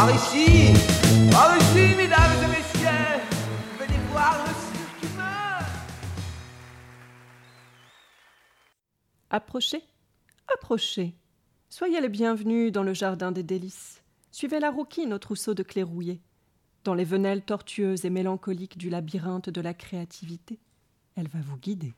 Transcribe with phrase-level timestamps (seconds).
[0.00, 0.72] Par ici,
[1.30, 3.20] par ici, mesdames et messieurs,
[3.78, 5.14] venez voir le cirque.
[9.28, 9.84] Approchez,
[10.54, 11.14] approchez.
[11.68, 14.02] Soyez les bienvenus dans le jardin des délices.
[14.30, 16.22] Suivez la rouquine au trousseau de clés rouillées.
[16.84, 20.58] Dans les venelles tortueuses et mélancoliques du labyrinthe de la créativité,
[21.14, 21.92] elle va vous guider.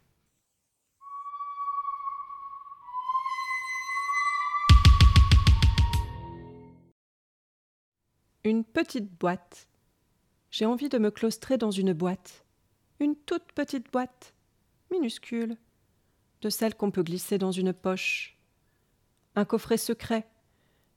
[8.45, 9.69] Une petite boîte.
[10.51, 12.45] J'ai envie de me claustrer dans une boîte.
[12.99, 14.35] Une toute petite boîte,
[14.91, 15.57] minuscule,
[16.41, 18.37] de celle qu'on peut glisser dans une poche.
[19.37, 20.27] Un coffret secret.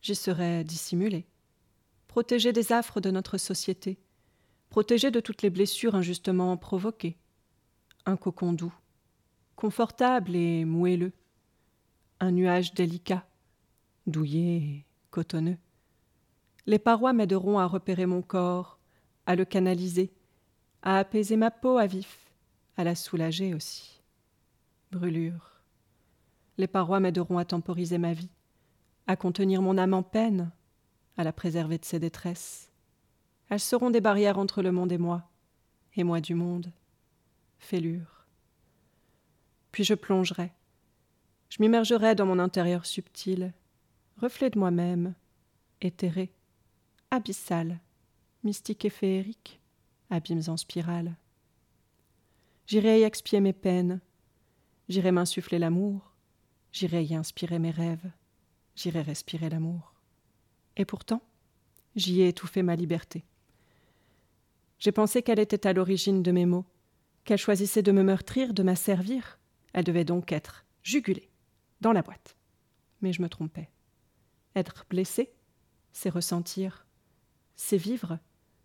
[0.01, 1.27] J'y serais dissimulé.
[2.07, 3.99] Protégé des affres de notre société.
[4.71, 7.15] Protégé de toutes les blessures injustement provoquées.
[8.07, 8.73] Un cocon doux.
[9.55, 11.13] Confortable et moelleux.
[12.19, 13.27] Un nuage délicat.
[14.07, 15.57] Douillet et cotonneux.
[16.67, 18.79] Les parois m'aideront à repérer mon corps,
[19.27, 20.11] à le canaliser,
[20.81, 22.31] à apaiser ma peau à vif,
[22.75, 24.01] à la soulager aussi.
[24.91, 25.61] Brûlure.
[26.57, 28.31] Les parois m'aideront à temporiser ma vie,
[29.05, 30.51] à contenir mon âme en peine,
[31.17, 32.71] à la préserver de ses détresses.
[33.49, 35.29] Elles seront des barrières entre le monde et moi,
[35.95, 36.71] et moi du monde.
[37.59, 38.25] Fêlure.
[39.71, 40.51] Puis je plongerai.
[41.49, 43.53] Je m'immergerai dans mon intérieur subtil,
[44.17, 45.13] reflet de moi-même,
[45.81, 46.33] éthéré
[47.11, 47.79] abyssal,
[48.43, 49.59] mystique et féerique,
[50.09, 51.15] abîmes en spirale.
[52.67, 54.01] J'irai y expier mes peines,
[54.89, 56.13] j'irai m'insuffler l'amour,
[56.71, 58.11] j'irai y inspirer mes rêves,
[58.75, 59.93] j'irai respirer l'amour.
[60.77, 61.21] Et pourtant,
[61.95, 63.23] j'y ai étouffé ma liberté.
[64.79, 66.65] J'ai pensé qu'elle était à l'origine de mes maux,
[67.23, 69.39] qu'elle choisissait de me meurtrir, de m'asservir.
[69.73, 71.29] Elle devait donc être jugulée,
[71.81, 72.35] dans la boîte.
[73.01, 73.69] Mais je me trompais.
[74.55, 75.33] Être blessé,
[75.91, 76.84] c'est ressentir
[77.55, 78.19] c'est vivre,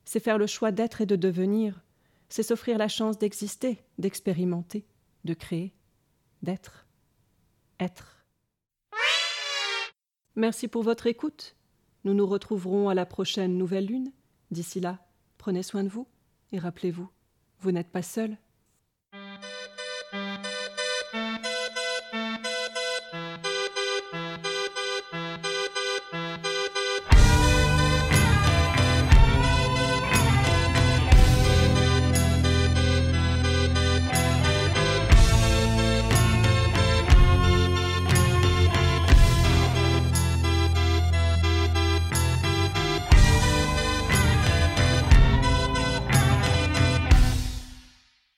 [0.05, 1.83] c'est faire le choix d'être et de devenir,
[2.29, 4.87] c'est s'offrir la chance d'exister, d'expérimenter,
[5.25, 5.75] de créer,
[6.43, 6.87] d'être,
[7.79, 8.25] être.
[10.37, 11.57] Merci pour votre écoute.
[12.05, 14.13] Nous nous retrouverons à la prochaine nouvelle lune.
[14.51, 15.07] D'ici là,
[15.39, 16.09] prenez soin de vous
[16.53, 17.09] et rappelez-vous,
[17.61, 18.39] vous n'êtes pas seul.